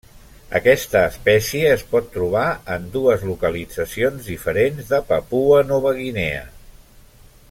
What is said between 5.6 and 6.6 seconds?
Nova Guinea.